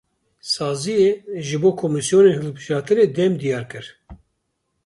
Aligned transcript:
Saziyê, 0.53 1.11
ji 1.45 1.57
bo 1.61 1.71
komisyonên 1.81 2.37
hilbijartinê 2.39 3.05
dem 3.17 3.33
diyar 3.39 3.65
kir. 3.71 3.85